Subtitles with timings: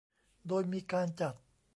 [0.47, 1.33] โดยมีการจัด